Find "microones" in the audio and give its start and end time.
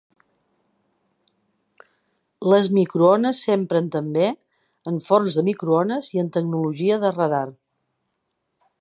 2.79-3.43, 5.53-6.11